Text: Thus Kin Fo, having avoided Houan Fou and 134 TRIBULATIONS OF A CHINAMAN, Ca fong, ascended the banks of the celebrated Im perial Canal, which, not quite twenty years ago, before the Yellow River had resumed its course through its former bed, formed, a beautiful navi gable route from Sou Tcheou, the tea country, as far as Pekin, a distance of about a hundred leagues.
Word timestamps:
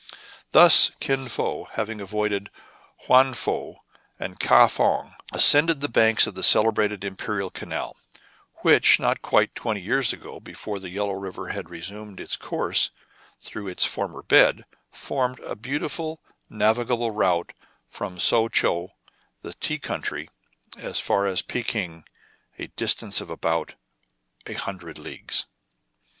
Thus 0.51 0.89
Kin 0.99 1.27
Fo, 1.27 1.65
having 1.65 2.01
avoided 2.01 2.49
Houan 3.05 3.35
Fou 3.35 3.81
and 4.17 4.33
134 4.33 4.33
TRIBULATIONS 4.33 4.33
OF 4.33 4.33
A 4.33 4.33
CHINAMAN, 4.33 4.39
Ca 4.39 4.67
fong, 4.67 5.15
ascended 5.37 5.79
the 5.79 5.87
banks 5.87 6.25
of 6.25 6.33
the 6.33 6.41
celebrated 6.41 7.03
Im 7.03 7.15
perial 7.15 7.53
Canal, 7.53 7.95
which, 8.63 8.99
not 8.99 9.21
quite 9.21 9.53
twenty 9.53 9.79
years 9.79 10.11
ago, 10.11 10.39
before 10.39 10.79
the 10.79 10.89
Yellow 10.89 11.13
River 11.13 11.49
had 11.49 11.69
resumed 11.69 12.19
its 12.19 12.35
course 12.35 12.89
through 13.41 13.67
its 13.67 13.85
former 13.85 14.23
bed, 14.23 14.65
formed, 14.91 15.39
a 15.41 15.55
beautiful 15.55 16.19
navi 16.51 16.87
gable 16.87 17.11
route 17.11 17.53
from 17.87 18.17
Sou 18.17 18.49
Tcheou, 18.49 18.87
the 19.43 19.53
tea 19.53 19.77
country, 19.77 20.31
as 20.79 20.99
far 20.99 21.27
as 21.27 21.43
Pekin, 21.43 22.05
a 22.57 22.65
distance 22.69 23.21
of 23.21 23.29
about 23.29 23.75
a 24.47 24.53
hundred 24.53 24.97
leagues. 24.97 25.45